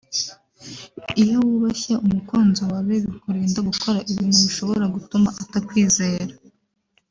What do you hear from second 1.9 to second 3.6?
umukunzi wawe bikurinda